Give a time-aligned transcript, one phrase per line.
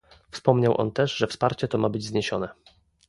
[0.31, 2.49] Wspomniał on też, że wsparcie to ma być zniesione